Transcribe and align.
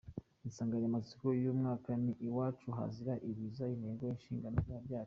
Insanganyamatsiko 0.47 1.25
y’uyu 1.29 1.57
mwaka 1.59 1.89
ni 2.03 2.11
“Iwacu 2.27 2.67
hazira 2.77 3.13
ibiza, 3.29 3.63
Intego 3.75 4.03
n’Inshingano 4.07 4.59
byacu.” 4.65 4.99